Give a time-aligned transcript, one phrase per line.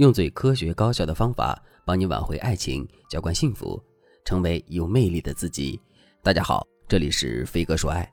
[0.00, 3.78] 用最科学高效的方法帮你挽回爱情，浇灌幸福，
[4.24, 5.78] 成为有魅力的自己。
[6.22, 8.10] 大家好，这里是飞哥说爱。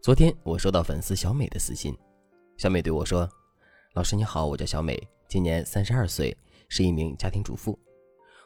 [0.00, 1.94] 昨天我收到粉丝小美的私信，
[2.56, 3.28] 小美对我说
[3.92, 4.98] ：“老师你好，我叫小美，
[5.28, 6.34] 今年三十二岁，
[6.70, 7.78] 是一名家庭主妇。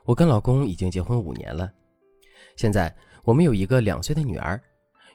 [0.05, 1.71] 我跟老公已经结婚五年了，
[2.57, 2.93] 现在
[3.23, 4.61] 我们有一个两岁的女儿。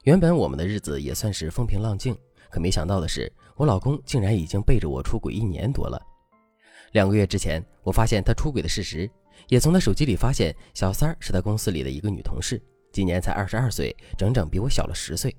[0.04, 2.18] 原本我们的日子也算是风平浪静，
[2.50, 6.01] 可没想到的是，我老公竟然已经背着我出轨一年多了。”
[6.92, 9.10] 两个月之前，我发现他出轨的事实，
[9.48, 15.36] 也从他手机里发现小三儿是他公司里的一个女同事，今年才二十二岁，整整比我小了十岁。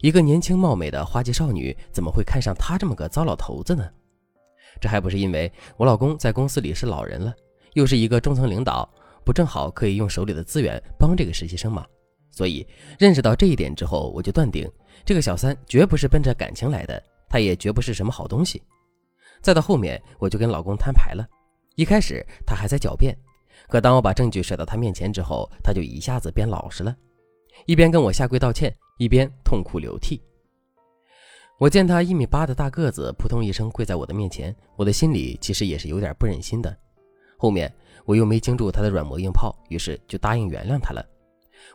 [0.00, 3.88] 一个年轻貌美的花季少女，怎么会看上他这么个糟老头子呢？
[4.80, 7.34] 这还不是因为我老公在公司里是老人了，
[7.72, 8.88] 又是一个中层领导，
[9.24, 11.86] 不正好可以用手里的资源帮这个实习生吗？
[12.30, 12.66] 所以
[12.98, 14.70] 认识到这一点之后，我就断定
[15.04, 18.62] 这个小三绝不是奔着感情来的，他也绝不是什么好东西。
[19.40, 21.26] 再到后面，我就跟老公摊牌了。
[21.76, 23.16] 一开始他还在狡辩，
[23.68, 26.94] 可当我把证据甩到他面前之后，他就一下子变老实了，
[27.66, 30.20] 一边跟我下跪道歉，一边痛哭流涕。
[31.58, 36.76] 我见他一米八的大个子，扑通一声跪在我的面前，我的心里其实也是有点不忍心的。
[37.36, 37.72] 后面
[38.04, 41.04] 我又没经住他的软磨硬泡，于是就答应原谅他了。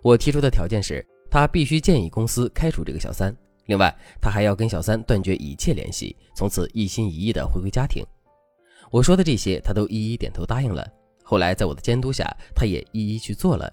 [0.01, 3.35] 我提出的条件是，他必须建议公司开除这个小三。
[3.65, 8.05] 另外，他还要跟小三断绝一切联系，从此一心一意的回归家庭。
[8.91, 10.85] 我说的这些，他都一一点头答应了。
[11.23, 13.71] 后来，在我的监督下，他也一一去做了。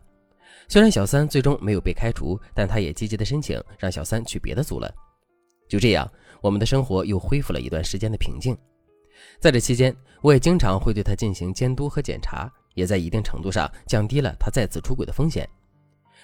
[0.68, 4.88] 虽然小三最终没有被开除，但他也积极的申请让小三去别的组了。
[5.68, 6.08] 就这样，
[6.40, 8.56] 我们的生活又恢复了一段时间的平静。
[9.40, 15.48] 在这期间，我也经常会对他进行监督和检查，也在一定程度上降低了他再次出轨的风险。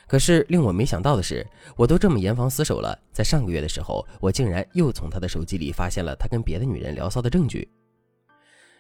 [0.07, 7.69] 可是令我没想到的是，我都这么严防死守了，在上个月的时候，我竟然又从他的手机里发现了他跟别的女人聊骚的证据。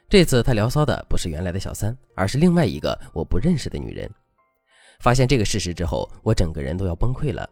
[0.08, 4.08] 这次他聊骚的不是原来的小三，而是另外一个我不认识的女人。
[5.00, 7.48] 发现这个事实之后，我整个人都要崩溃了。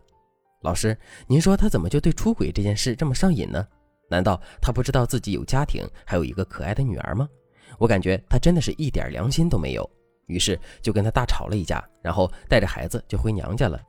[0.62, 0.96] 老师，
[1.26, 3.66] 您说他怎么就对出轨这件事这么上瘾呢？
[4.08, 7.28] 难道他不知道自己有家庭，还有一个可爱的女儿吗？
[7.76, 9.90] 我感觉他真的是一点良心都没有。
[10.26, 13.80] 于是就跟他大吵了一架，然后带着孩子就回娘家了。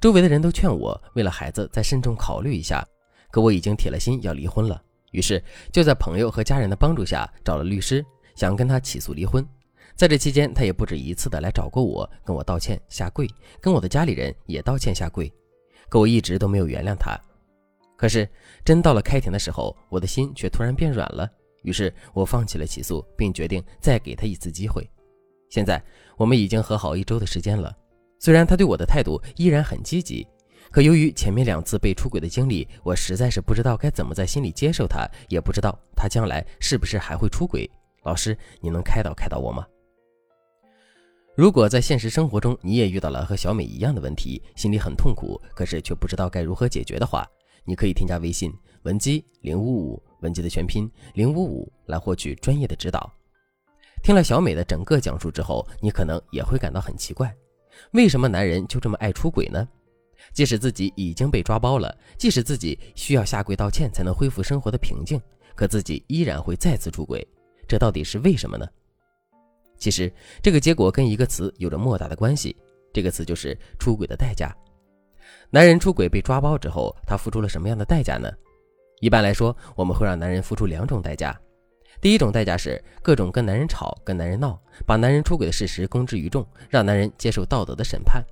[0.00, 2.86] 周围的人都劝我为了孩子再慎重考虑一下，
[3.30, 4.80] 可我已经铁了心要离婚了。
[5.10, 8.04] 于是就在朋友和家人的帮助下找了律师，
[8.34, 9.46] 想跟他起诉离婚。
[9.94, 13.28] 在这期间，他也不止一次的来找过我，跟我道歉下跪，
[13.60, 15.30] 跟我的家里人也道歉下跪。
[15.90, 17.14] 可我一直都没有原谅他。
[17.94, 18.26] 可是
[18.64, 21.30] 真到了开庭的时候，我的心却突然变软了。
[21.62, 24.88] 于是我放弃了起诉，并决定再给他一次机会。
[25.52, 25.78] 现在
[26.16, 27.70] 我们已经和好一周的时间了，
[28.18, 30.26] 虽然他对我的态度依然很积极，
[30.70, 37.70] 可由于前面两次被出轨的经历，我实在是不知道该怎么在心里接受他，也不知道他将来是不是还会出轨。
[38.04, 39.66] 老师，你能开导开导我吗？
[41.36, 47.26] 如果在现实生活中你也遇到了和小美一样的问题，心里很痛苦，可是却不知道该如何解决的话，
[47.66, 48.50] 你可以添加微信
[48.84, 53.12] 文姬零五五，文姬的全拼零五五，来获取专业的指导。
[54.02, 57.32] 听了小美的整个讲述之后，你可能也会感到很奇怪，
[57.92, 59.66] 为什么男人就这么爱出轨呢？
[60.32, 65.20] 即使自己已经被抓包了，即使自己需要下跪道歉才能恢复生活的平静，
[65.54, 67.26] 可自己依然会再次出轨，
[67.68, 68.66] 这到底是为什么呢？
[69.78, 72.56] 其实这个结果跟一个词有着莫大的关系，
[72.92, 74.54] 这个词就是出轨的代价。
[75.50, 78.28] 男人出轨被抓包之后，他付出了什么样的代价呢？
[79.00, 81.38] 一般来说，我们会让男人付出两种代价。
[82.00, 88.24] 第一种代价是各种跟男人吵、跟男人闹，把男人出轨的事实公之于众，让男人接受道德的审判。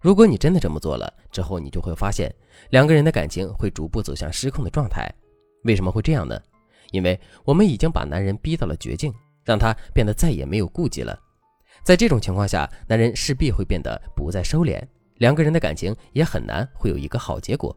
[0.00, 2.32] 如果你真的这么做了之后，你就会发现
[2.70, 5.08] 两个人的感情会逐步走向失控的状态。
[5.62, 6.38] 为什么会这样呢？
[6.90, 9.14] 因为我们已经把男人逼到了绝境，
[9.44, 11.18] 让他变得再也没有顾忌了。
[11.82, 14.82] 在这种情况下，男人势必会变得不再收敛，
[15.16, 17.74] 两个人的感情也很难会有一个好结果。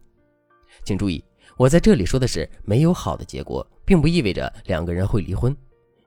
[0.83, 1.23] 请注意。
[1.57, 5.55] 我在这里说的是没有好的结果，并不意味着两个人会离婚，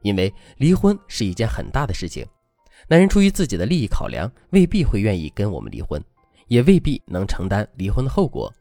[0.03, 2.25] 因为离婚是一件很大的事情。
[2.89, 6.01] 男人出于自己的利益考量，未必会愿意跟我们离婚，
[6.47, 8.53] 也未必能承担离婚的后果。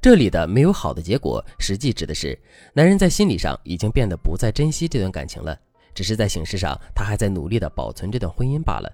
[0.00, 2.36] 这里的没有好的结果，实际指的是
[2.74, 5.56] 男人在心理上已经变得不再珍惜这段感情了，
[5.94, 8.92] 只是在形式上他还在努力的保存这段婚姻罢了。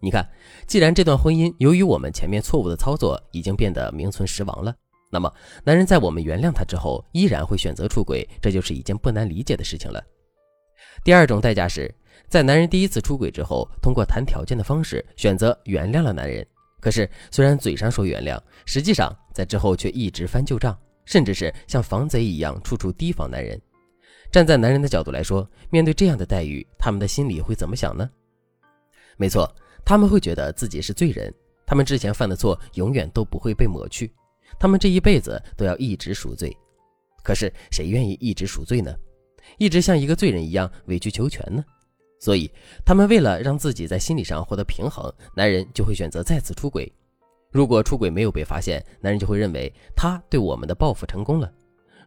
[0.00, 0.26] 你看，
[0.66, 4.74] 既然这段婚姻由于我们前面错误的操作已经变得名存实亡了。
[5.10, 5.32] 那么，
[5.64, 10.00] 男人在我们原谅他之后，依然会选择出轨，这就是一件不难理解的事情了。
[11.02, 11.92] 第二种代价是
[12.28, 16.46] 在男人第一次出轨之后，通过谈条件的方式选择原谅了男人。
[16.80, 23.60] 可是，虽然嘴上说原谅，实际上在之后却一直翻旧账，甚至是像防贼一样处处提防男人。
[24.30, 28.08] 站在男人的角度来说，面对这样的待遇，他们的心里会怎么想呢？
[29.16, 29.52] 没错，
[29.84, 31.34] 他们会觉得自己是罪人，
[31.66, 34.10] 他们之前犯的错永远都不会被抹去，
[34.58, 36.56] 他们这一辈子都要一直赎罪。
[37.22, 38.94] 可是谁愿意一直赎罪呢？
[39.58, 41.64] 一直像一个罪人一样委曲求全呢？
[42.18, 42.50] 所以，
[42.84, 46.90] 他们为了让自己在心理上获得平衡，男人就会选择再次出轨。
[47.50, 51.50] 如果出轨没有被发现，男人就会认为他对我们的报复成功了；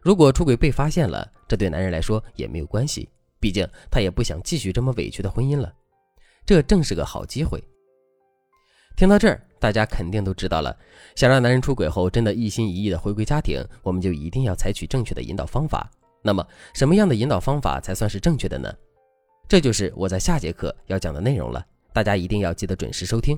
[0.00, 3.08] 如果出轨被发现了，这对男人来说也没有关系，
[3.40, 5.72] 毕竟他也不想继续这么委屈的婚姻了。
[6.46, 7.62] 这正是个好机会。
[8.96, 10.76] 听到这儿，大家肯定都知道了。
[11.16, 15.90] 想让男人出轨后真的一心一意的回归家庭，我们就一定要采取正确的引导方法。
[16.22, 18.72] 那么，什么样的引导方法才算是正确的呢？
[19.48, 23.36] 这就是我在下节课要讲的内容了，大家一定要记得准时收听。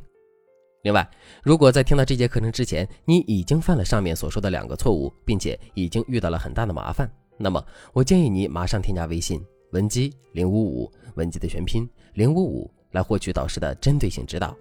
[0.82, 1.08] 另外，
[1.42, 7.64] 如果在听到这节课程之前，你已经犯了上面所说的两个错误，并且已经遇到了很大的麻烦，那么
[7.94, 9.42] 我建议你马上添加微信
[9.72, 14.54] 文姬零五五，文姬的全拼零五五，来获取导师的针对性指导。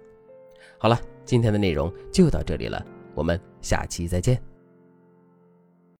[0.78, 2.84] 好了，今天的内容就到这里了，
[3.14, 4.55] 我们下期再见。